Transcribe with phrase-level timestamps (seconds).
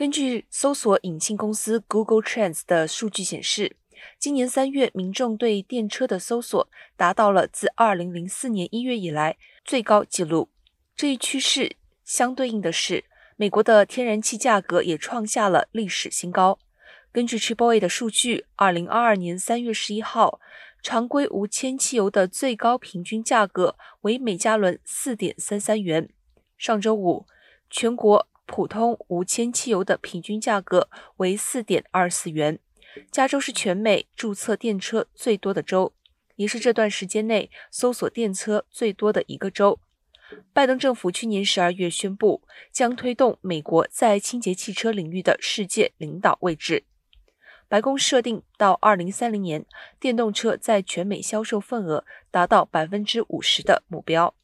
[0.00, 3.76] 根据搜索引擎公司 Google Trends 的数据显示，
[4.18, 6.66] 今年三月民众对电车的搜索
[6.96, 10.48] 达到了自2004年1月以来最高纪录。
[10.96, 13.04] 这一趋势相对应的是，
[13.36, 16.58] 美国的天然气价格也创下了历史新高。
[17.12, 20.40] 根据 Triple A 的数据，2022年3月11号，
[20.82, 26.08] 常规无铅汽油的最高平均价格为每加仑4.33元。
[26.56, 27.26] 上周五，
[27.68, 28.29] 全国。
[28.50, 32.58] 普通无铅汽油的平均价格为四点二四元。
[33.12, 35.92] 加州是全美注册电车最多的州，
[36.34, 39.78] 也是这段时间内搜索电车最多的一个州。
[40.52, 42.42] 拜登政府去年十二月宣布，
[42.72, 46.82] 将推动美国在清洁汽车领域的世界领导位置。
[47.68, 49.64] 白宫设定到二零三零年，
[50.00, 54.34] 电动车在全美销售份额达到百分之五十的目标。